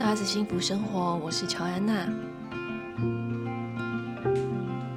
[0.00, 2.10] 娜子幸福生活，我是乔安娜。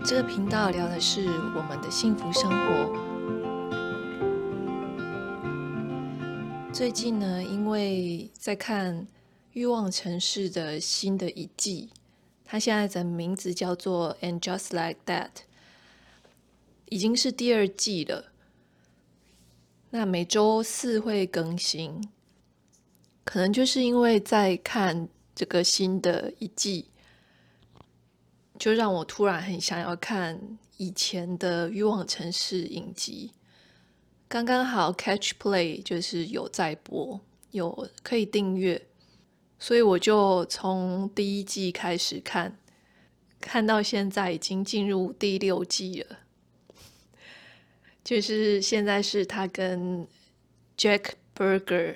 [0.06, 2.90] 这个频道聊的是我们的幸福生活。
[6.72, 9.02] 最近呢，因为在看
[9.52, 11.90] 《欲望城市》的新的一季，
[12.46, 15.28] 它现在的名字叫做《And Just Like That》，
[16.86, 18.32] 已经是第二季了。
[19.90, 22.08] 那每周四会更新。
[23.24, 26.90] 可能就是因为在看这个新的一季，
[28.60, 33.32] 就让我突然很想要看以前的《欲望城市》影集。
[34.28, 37.22] 刚刚好 Catch Play 就是有在播，
[37.52, 38.86] 有可以订阅，
[39.58, 42.58] 所以我就从第一季开始看，
[43.40, 46.20] 看到现在已经进入第六季了。
[48.04, 50.06] 就是现在是他跟
[50.78, 51.96] Jack Berger。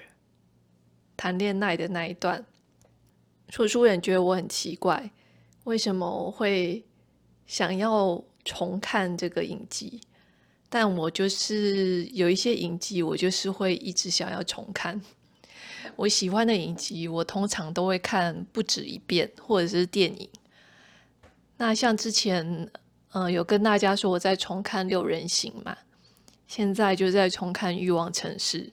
[1.18, 2.46] 谈恋爱的那一段，
[3.50, 5.12] 说书人觉得我很奇怪，
[5.64, 6.86] 为什么会
[7.48, 10.00] 想要重看这个影集？
[10.70, 15.02] 但我就是有一些影集，我就是会一直想要重看。
[15.96, 20.30] 我喜欢的影集，我通常都会看不止一遍，或者是电影。
[21.56, 22.46] 那像之前，
[23.14, 25.76] 嗯、呃，有跟大家说我在重看《六人行》嘛，
[26.48, 28.64] 现在就在重看《欲望城市》。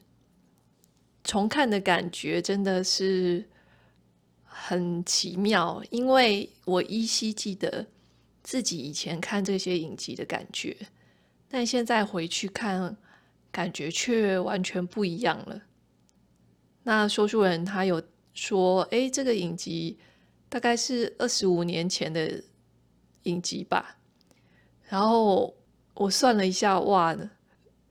[1.24, 3.44] 重看的感觉真的是
[4.44, 7.86] 很奇妙，因为我依稀记得
[8.42, 10.76] 自己以前看这些影集的感觉，
[11.48, 12.96] 但现在回去看，
[13.50, 15.62] 感觉却完全不一样了。
[16.82, 18.02] 那说书人他有
[18.34, 19.98] 说：“哎，这个影集
[20.50, 22.44] 大概是二十五年前的
[23.22, 23.96] 影集吧？”
[24.90, 25.56] 然后
[25.94, 27.16] 我算了一下，哇，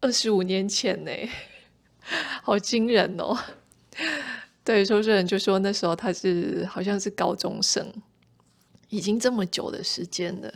[0.02, 1.12] 二十五年前呢！
[2.44, 3.38] 好惊人哦！
[4.64, 7.94] 对，说书人就说那时候他是好像是高中生，
[8.90, 10.54] 已经这么久的时间了。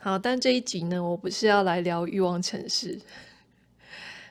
[0.00, 3.00] 好，但这一集呢，我不是要来聊欲望城市，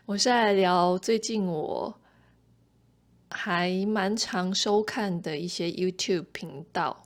[0.05, 1.93] 我是来聊最近我
[3.29, 7.05] 还蛮常收看的一些 YouTube 频道。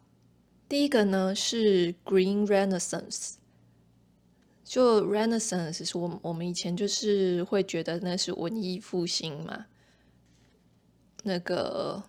[0.68, 3.36] 第一个呢是 Green Renaissance。
[4.66, 9.68] 就 Renaissance 是我我们以前就是会觉得那是文艺复兴嘛，
[11.24, 12.04] 那个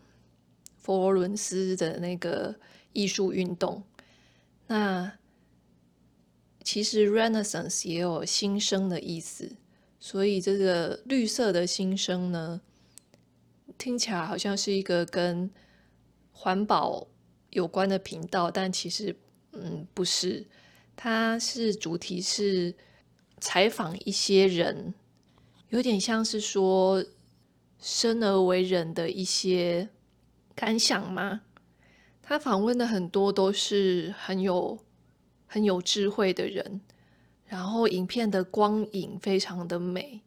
[0.78, 2.56] 佛罗伦斯的那个
[2.95, 3.83] 艺术运动。
[4.69, 5.12] 那
[6.65, 9.53] 其实 Renaissance 也有新生的意思，
[10.00, 12.62] 所以这个绿色的新生呢，
[13.77, 15.50] 听起来好像是一个跟
[16.33, 17.06] 环保
[17.50, 19.15] 有关的频道，但其实
[19.53, 20.47] 嗯不是。
[20.97, 22.75] 它是主题是
[23.39, 24.95] 采访一些人，
[25.69, 27.05] 有点像是说
[27.79, 29.91] 生而为人的一些
[30.55, 31.43] 感想吗？
[32.23, 34.79] 他访问的很多都是很有
[35.47, 36.81] 很有智慧的人，
[37.45, 40.23] 然后影片的光影非常的美，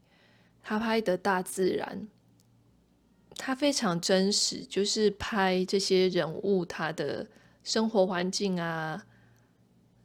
[0.61, 2.07] 他拍的大自然，
[3.35, 7.27] 他非常真实，就是拍这些人物他的
[7.63, 9.05] 生活环境啊。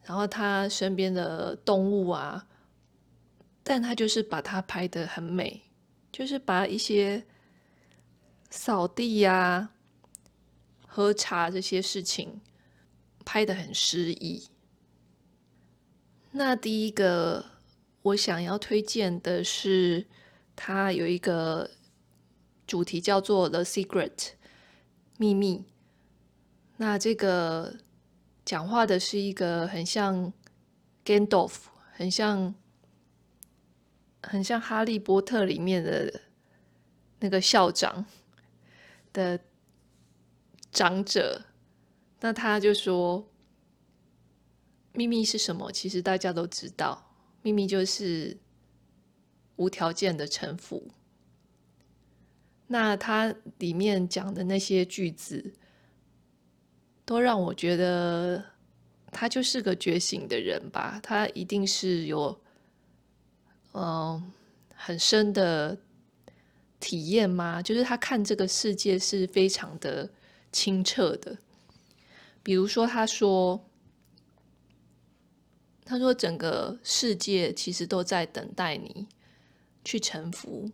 [0.06, 2.46] 然后他身边的动物啊，
[3.62, 5.62] 但他就是把它拍得很美，
[6.12, 7.24] 就是把一些
[8.50, 9.72] 扫地呀、啊、
[10.86, 12.42] 喝茶这些事情
[13.24, 14.46] 拍得很诗意。
[16.32, 17.42] 那第一个
[18.02, 20.06] 我想要推荐的是，
[20.54, 21.70] 他有一个
[22.66, 24.10] 主题叫做《The Secret》
[25.16, 25.64] 秘密。
[26.76, 27.76] 那这个。
[28.44, 30.32] 讲话的是一个很像
[31.04, 31.54] Gandalf，
[31.92, 32.54] 很像
[34.22, 36.20] 很像哈利波特里面的
[37.20, 38.04] 那个校长
[39.12, 39.40] 的
[40.70, 41.46] 长者。
[42.20, 43.26] 那他就说
[44.92, 45.72] ：“秘密是什么？
[45.72, 48.38] 其实大家都知道，秘密就是
[49.56, 50.90] 无条件的臣服。”
[52.68, 55.54] 那他里面讲的那些句子。
[57.06, 58.42] 都让我觉得
[59.10, 62.40] 他就是个觉醒的人吧，他一定是有
[63.72, 64.32] 嗯
[64.74, 65.76] 很深的
[66.80, 67.60] 体验吗？
[67.60, 70.08] 就是他看这个世界是非常的
[70.50, 71.36] 清澈的。
[72.42, 73.62] 比如说，他说，
[75.84, 79.06] 他说整个世界其实都在等待你
[79.84, 80.70] 去臣服，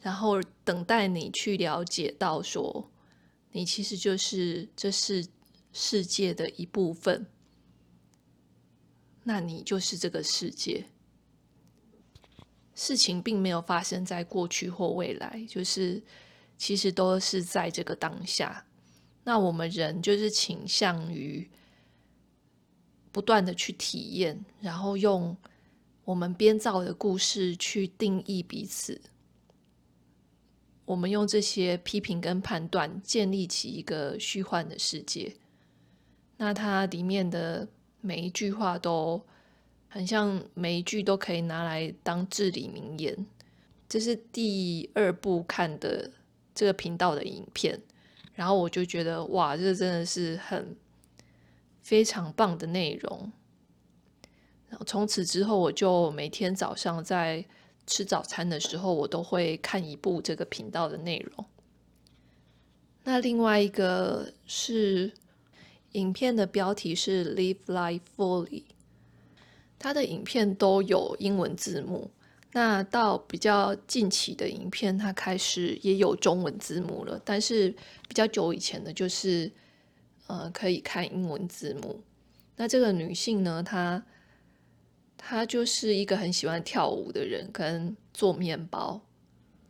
[0.00, 2.90] 然后等待你去了解到说，
[3.52, 5.26] 你其实就是这是。
[5.72, 7.26] 世界的一部分，
[9.24, 10.86] 那你就是这个世界。
[12.74, 16.02] 事情并没有发生在过去或未来，就是
[16.56, 18.66] 其实都是在这个当下。
[19.24, 21.48] 那我们人就是倾向于
[23.12, 25.36] 不断的去体验，然后用
[26.04, 29.00] 我们编造的故事去定义彼此。
[30.84, 35.36] 我们用这些批评跟判断建立起一个虚幻的世界。
[36.42, 37.68] 那它里面的
[38.00, 39.22] 每一句话都
[39.88, 43.16] 很像，每一句都可以拿来当至理名言。
[43.88, 46.10] 这是第二部看的
[46.52, 47.80] 这个频道的影片，
[48.34, 50.74] 然后我就觉得哇，这真的是很
[51.80, 53.30] 非常棒的内容。
[54.68, 57.44] 然后从此之后，我就每天早上在
[57.86, 61.44] 吃早餐的时候，我都会看一部这个频道的内容。
[63.04, 65.12] 那另外一个是
[65.92, 68.64] 影片的标题是 Live Life Fully，
[69.78, 72.10] 它的影片都有英文字幕。
[72.54, 77.20] 那到比较近期的影片，它开始也有中文字幕了。
[77.24, 77.70] 但是
[78.06, 79.50] 比较久以前的，就是
[80.26, 82.02] 呃可以看英文字幕。
[82.56, 84.04] 那这个女性呢，她
[85.16, 89.00] 她就是一个很喜欢跳舞的人，跟做面包、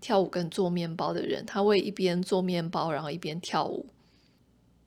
[0.00, 1.46] 跳舞跟做面包的人。
[1.46, 3.86] 她会一边做面包，然后一边跳舞。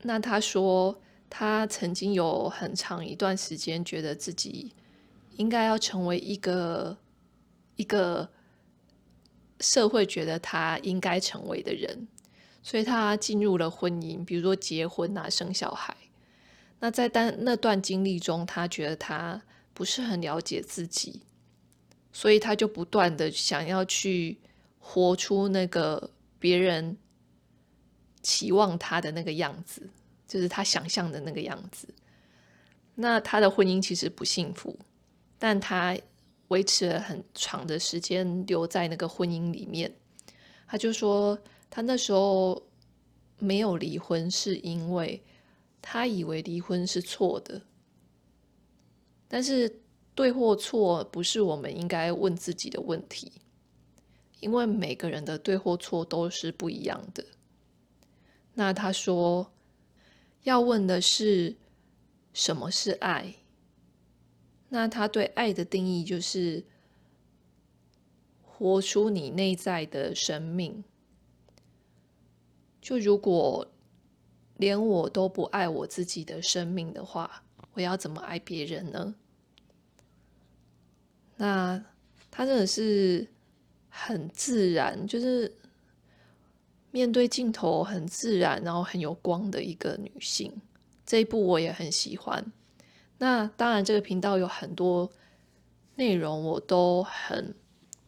[0.02, 4.74] 那她说，他曾经有很长一段时间，觉得自己
[5.36, 6.98] 应该要成为一个。
[7.78, 8.30] 一个
[9.60, 12.08] 社会觉得他应该成为的人，
[12.62, 15.94] 所以他进入了婚姻，比如说结婚啊、生小孩。
[16.80, 19.42] 那在单那段经历中，他觉得他
[19.74, 21.20] 不是很了解自己，
[22.14, 24.38] 所以他就不断的想要去
[24.78, 26.96] 活出那个别人
[28.22, 29.90] 期望他的那个样子，
[30.26, 31.88] 就是他想象的那个样子。
[32.94, 34.78] 那他的婚姻其实不幸福，
[35.38, 35.96] 但他。
[36.50, 39.92] 维持了很长的时间留在那个婚姻里面，
[40.68, 41.36] 他就说
[41.68, 42.62] 他那时候
[43.40, 45.20] 没有离婚，是因为
[45.82, 47.60] 他以为离婚是错的。
[49.26, 49.80] 但是
[50.14, 53.32] 对或错不是我们应该问自己的问题，
[54.38, 57.24] 因为每个人的对或错都是不一样的。
[58.54, 59.50] 那他说
[60.46, 61.56] 要问的是
[62.32, 63.34] 什么是爱？
[64.68, 66.64] 那他对爱的定义就是
[68.44, 70.84] 活出你内在的生命。
[72.80, 73.66] 就如果
[74.56, 79.16] 连我都不爱我自己的生命的话，我要怎么爱别人呢？
[81.38, 81.84] 那
[82.30, 83.26] 他真的是
[83.88, 85.52] 很自然，就是
[86.96, 90.50] 面对镜头很自然，然后很有光的一个女性。
[91.04, 92.42] 这一部我也很喜欢。
[93.18, 95.12] 那当然，这个频道有很多
[95.96, 97.54] 内容，我都很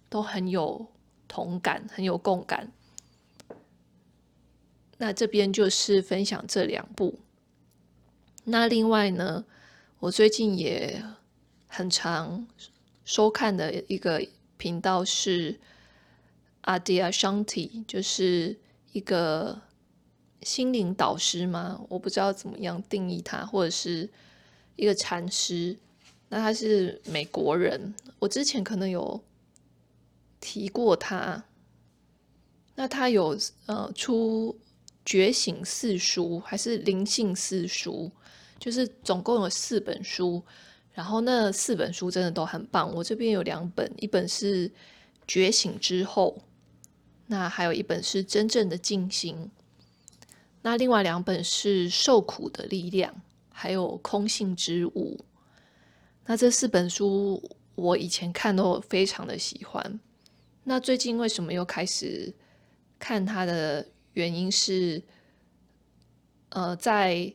[0.09, 0.87] 都很有
[1.29, 2.73] 同感，很有共感。
[4.97, 7.19] 那这边就是分享这两部。
[8.45, 9.45] 那另外呢，
[9.99, 11.05] 我最近也
[11.67, 12.49] 很常
[13.05, 14.27] 收看的一个
[14.57, 15.61] 频道是
[16.63, 18.59] Adyashanti，就是
[18.93, 19.61] 一个
[20.43, 24.09] 心灵导师吗，我不知道怎么样定义他，或者是。
[24.81, 25.77] 一个禅师，
[26.29, 27.93] 那他是美国人。
[28.21, 29.21] 我之前可能有
[30.39, 31.43] 提过他。
[32.77, 33.37] 那他有
[33.67, 34.57] 呃出
[35.05, 38.09] 觉醒四书还是灵性四书？
[38.61, 40.41] 就是总共有四本书。
[40.93, 42.95] 然后那四本书真的都很棒。
[42.95, 44.71] 我这边有两本，一本是
[45.27, 46.41] 觉醒之后，
[47.29, 49.51] 那还有一本是真正的静心。
[50.63, 53.23] 那另外两本是受苦的力量。
[53.61, 55.19] 还有空性之物，
[56.27, 57.43] 那这四本书
[57.75, 59.99] 我以前看都非常的喜欢。
[60.63, 62.33] 那最近为什么又开始
[63.01, 65.03] 看它的原因是，
[66.51, 67.35] 呃，在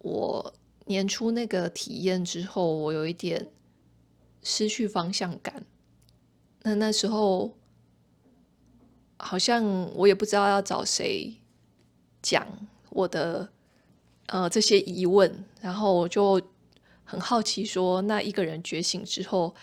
[0.00, 3.48] 我年初那个体验之后，我有一点
[4.42, 5.64] 失去方向感。
[6.60, 7.56] 那那时候
[9.24, 9.64] 好像
[9.94, 11.34] 我也不知道要找谁
[12.22, 12.46] 讲
[12.90, 13.48] 我的。
[14.28, 16.40] 呃，这些疑问，然后我就
[17.04, 19.54] 很好奇，说那一个人觉醒之后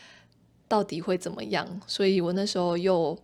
[0.68, 1.82] 到底会怎么样？
[1.88, 3.18] 所以我那时候又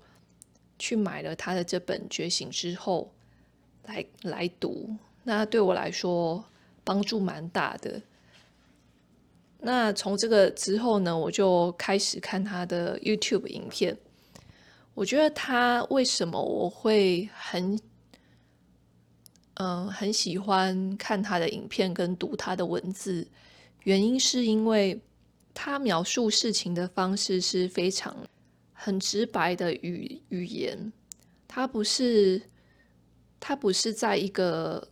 [0.80, 3.14] 去买了他的这本《觉醒之后》
[3.88, 4.96] 来来读。
[5.26, 6.44] 那对我来说
[6.84, 8.02] 帮助蛮大的。
[9.60, 13.96] 那从这个之后呢，我就开始看他的 YouTube 影片。
[14.98, 17.80] 我觉得他为什么我会很。
[19.60, 23.28] 嗯，很喜欢看他的影片跟读他的文字，
[23.86, 25.02] 原因是因为
[25.52, 28.16] 他描述事情的方式是非常
[28.72, 30.94] 很直白的语语言，
[31.48, 32.40] 他不是
[33.40, 34.88] 他不是在一个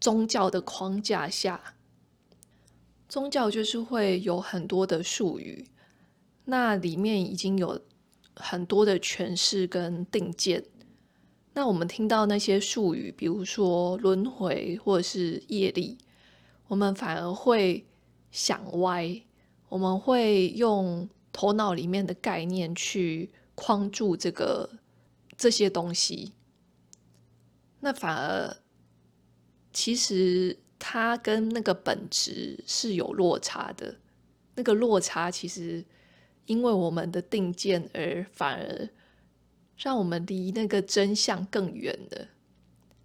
[0.00, 1.76] 宗教的框架下。
[3.08, 5.64] 宗教就是会有很多的术语，
[6.44, 7.80] 那里面已经有
[8.38, 10.64] 很多的诠释跟定见。
[11.52, 15.98] 那我们听到那些术语，比如说轮回或者是业力，
[16.68, 17.84] 我们反而会
[18.30, 19.22] 想歪，
[19.68, 24.70] 我们会用头脑里面的概念去框住这个
[25.36, 26.32] 这些东西，
[27.80, 28.56] 那反而
[29.72, 30.58] 其实。
[30.80, 33.96] 它跟那个本质是有落差的，
[34.54, 35.84] 那个落差其实
[36.48, 38.88] 因为我们的定见而反而
[39.76, 42.26] 让我们离那个真相更远了。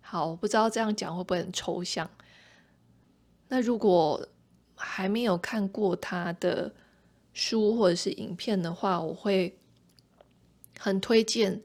[0.02, 2.10] 好，我不知道这样讲会不会很抽象。
[3.50, 4.28] 那如果
[4.76, 6.74] 还没有看过他的
[7.34, 9.60] 书或者是影片的话，我会
[10.80, 11.62] 很推荐。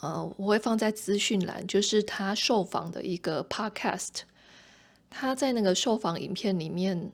[0.00, 4.22] 呃，我会放在资讯栏，就是他受访的一个 podcast。
[5.10, 7.12] 他在那个受访影片里面，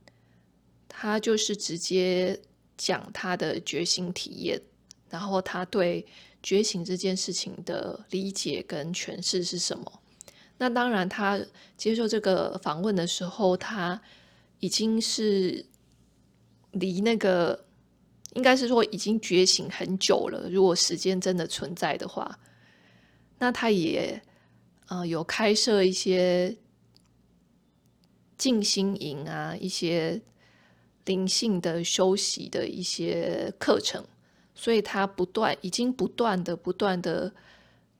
[0.87, 2.38] 他就是直接
[2.76, 4.61] 讲他的觉醒体验，
[5.09, 6.06] 然后他对
[6.42, 10.00] 觉醒这件事情的理解跟诠释是什么。
[10.59, 11.40] 那当然，他
[11.76, 14.00] 接受这个访问的时候，他
[14.61, 15.64] 已经是
[16.73, 17.64] 离那个
[18.35, 20.49] 应该是说已经觉醒很久了。
[20.50, 22.38] 如果时间真的存在的话，
[23.38, 24.23] 那他也
[24.88, 26.56] 呃有开设一些。
[28.38, 30.21] 静心营啊，一些
[31.06, 34.04] 灵性的修习的一些课程，
[34.54, 37.32] 所以他不断，已经不断的、不断的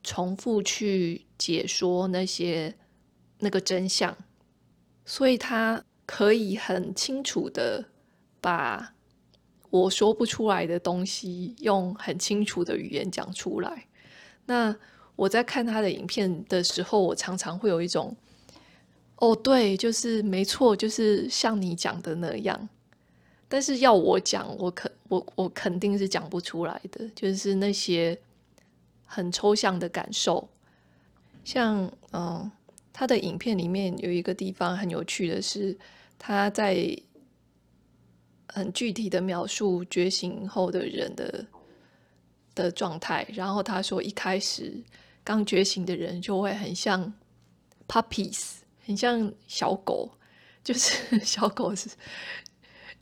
[0.03, 2.75] 重复去解说那些
[3.39, 4.15] 那个真相，
[5.05, 7.83] 所以他可以很清楚的
[8.39, 8.93] 把
[9.69, 13.87] 我说不出来的东西用很清楚的语言讲出来。
[14.45, 14.75] 那
[15.15, 18.15] 我在看他的影片的时候，我常常会有一种。
[19.19, 22.69] 哦，对，就是没错，就是像你讲的那样。
[23.47, 28.17] 但是要我讲，我肯我我肯定是讲不出来的，就是那些
[29.05, 30.47] 很抽象的感受。
[31.43, 32.51] 像嗯，
[32.91, 35.77] 他的影片里面有一个地方很有趣的是，
[36.19, 36.97] 他在
[38.47, 41.45] 很具体的描述觉醒后的人的
[42.53, 43.25] 的状态。
[43.33, 44.73] 然后他说，一开始
[45.23, 47.13] 刚觉醒的人就会很像
[47.87, 48.57] puppies。
[48.85, 50.09] 很像小狗，
[50.63, 51.89] 就是 小狗是，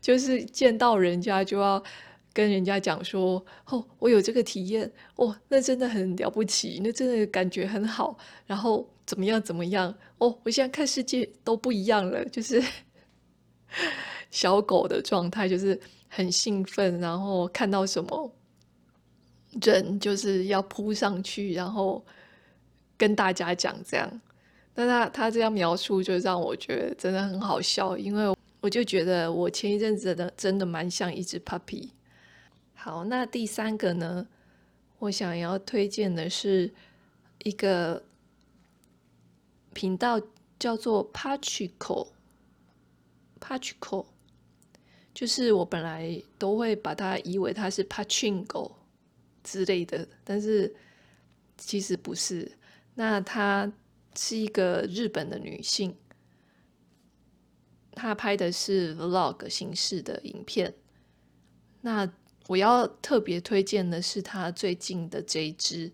[0.05, 1.83] 就是见到人家就要
[2.31, 9.91] 跟人家讲说：“哦，我有这个体验，哦，那真的很了不起，那真的感觉很好。”然后怎么样怎么样？
[10.19, 12.63] 哦，我现在看世界都不一样了，就是
[14.29, 18.31] 小狗的状态，就是很兴奋，然后看到什么
[19.63, 22.05] 人就是要扑上去，然后
[22.95, 24.21] 跟大家讲这样。
[24.75, 28.34] 那他他这样描述，就让我觉得真的很好笑，因为
[28.65, 31.91] 我就觉得我前一阵子的真的蛮像一只 puppy。
[32.73, 34.27] 好，那第三个呢，
[34.97, 36.73] 我想要推荐的是
[37.43, 38.03] 一个
[39.71, 40.19] 频道，
[40.57, 44.07] 叫做 Pachico，Pachico，
[45.13, 48.71] 就是我本来都会把它以为它是 Pachinko
[49.43, 50.75] 之类的，但是
[51.55, 52.51] 其实不是。
[52.95, 53.71] 那她。
[54.17, 55.93] 是一个日本的女性，
[57.95, 60.73] 他拍的是 vlog 形式的影片。
[61.81, 62.11] 那
[62.47, 65.91] 我要特别推荐的是他最近的这一支，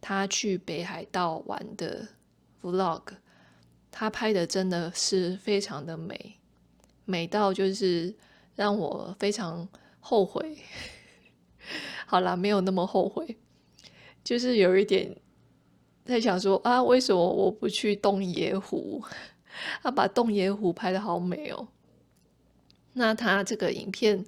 [0.00, 2.06] 他去北海道玩的
[2.62, 3.02] vlog。
[3.90, 6.36] 他拍的真的是非常的美，
[7.04, 8.14] 美到就是
[8.54, 9.66] 让我非常
[9.98, 10.58] 后悔。
[12.06, 13.36] 好啦，没有那么后悔，
[14.22, 15.16] 就是有一点。
[16.04, 19.02] 在想说啊，为什么我不去洞爷湖？
[19.82, 21.68] 他把洞爷湖拍得好美哦。
[22.92, 24.24] 那他这个影片，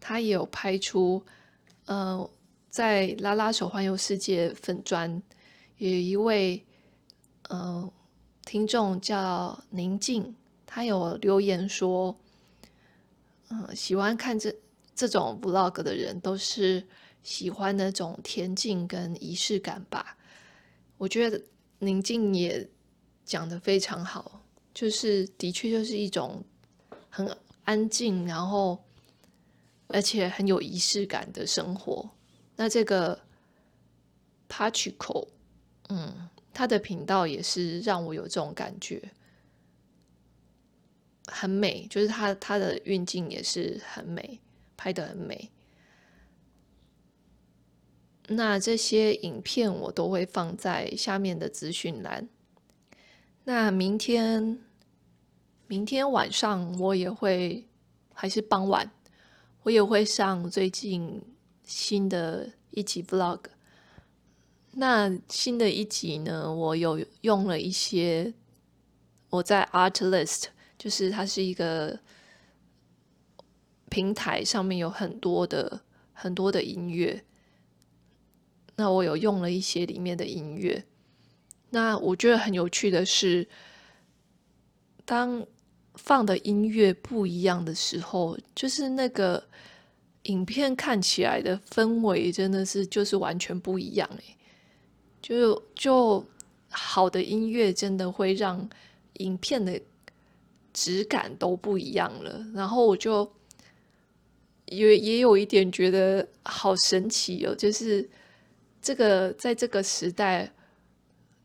[0.00, 1.24] 他也有拍出，
[1.86, 2.30] 呃，
[2.68, 5.22] 在拉拉手环游世界粉砖，
[5.78, 6.64] 有一位
[7.48, 7.92] 呃
[8.44, 10.34] 听众叫宁静，
[10.66, 12.16] 他有留言说，
[13.50, 14.54] 嗯、喜欢看这
[14.94, 16.86] 这种 vlog 的人，都是
[17.22, 20.16] 喜欢那种恬静跟仪式感吧。
[20.98, 21.42] 我觉得
[21.80, 22.68] 宁静也
[23.24, 24.41] 讲得非常好，
[24.74, 26.42] 就是的确就是一种
[27.08, 28.82] 很安静，然后
[29.88, 32.08] 而且很有仪式感的生活。
[32.56, 33.18] 那这个
[34.48, 35.28] Pachico，
[35.88, 39.02] 嗯，他的频道也是让我有这种感觉，
[41.26, 44.40] 很美，就是他他的运镜也是很美，
[44.76, 45.50] 拍的很美。
[48.28, 52.28] 那这些影片我都会放在下面的资讯栏，
[53.44, 54.60] 那明天，
[55.66, 57.66] 明天晚上我也会，
[58.14, 58.88] 还是傍晚，
[59.64, 61.20] 我也会上最近
[61.64, 63.40] 新的一集 vlog。
[64.74, 68.32] 那新的一集呢，我有用了一些
[69.28, 70.44] 我在 Artlist，
[70.78, 71.98] 就是它是一个
[73.90, 75.82] 平台，上面有很多的
[76.12, 77.24] 很多的音乐。
[78.76, 80.86] 那我有用了一些里面的音乐。
[81.74, 83.48] 那我觉得很有趣的是，
[85.06, 85.46] 当
[85.94, 89.42] 放的音乐不一样的时候，就是那个
[90.24, 94.36] 影片看起来的氛围真的是就是完全不一样哎。
[95.22, 96.22] 就就
[96.68, 98.68] 好的音乐真的会让
[99.14, 99.80] 影片的
[100.72, 103.30] 质感都不一样了，然后我就
[104.66, 108.08] 也也有一点觉得好神奇哦，就是
[108.80, 110.52] 这个在这个时代，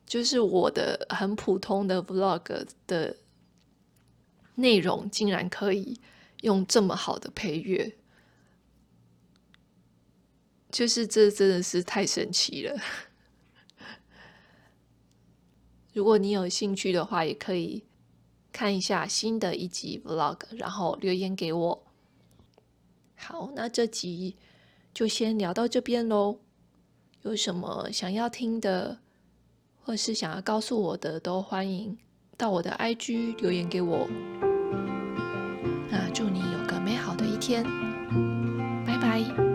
[0.08, 3.18] 就是我的很普通的 vlog 的
[4.56, 6.00] 内容竟然可以
[6.42, 7.96] 用这么好的配乐，
[10.72, 12.82] 就是这真的是太神奇了。
[15.94, 17.84] 如果你有兴趣的话，也可以
[18.52, 21.84] 看一下新的一集 vlog，然后留言给我。
[23.16, 24.38] 好，那这集
[24.94, 26.40] 就先聊到这边喽。
[27.24, 29.00] 有什么想要听的，
[29.88, 31.98] 或是想要告诉我的，都欢迎
[32.36, 34.06] 到我的 IG 留言给我。
[35.90, 37.64] 那祝你有个美好的一天，
[38.86, 39.47] 拜拜。